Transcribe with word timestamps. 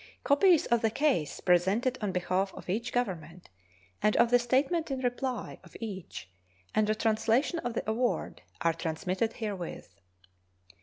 Copies 0.23 0.65
of 0.65 0.81
the 0.81 0.89
"case" 0.89 1.41
presented 1.41 1.99
on 2.01 2.11
behalf 2.11 2.51
of 2.55 2.67
each 2.67 2.91
Government, 2.91 3.49
and 4.01 4.17
of 4.17 4.31
the 4.31 4.39
"statement 4.39 4.89
in 4.89 5.01
reply" 5.01 5.59
of 5.63 5.77
each, 5.79 6.27
and 6.73 6.89
a 6.89 6.95
translation 6.95 7.59
of 7.59 7.75
the 7.75 7.87
award, 7.87 8.41
are 8.61 8.73
transmitted 8.73 9.33
herewith. 9.33 9.93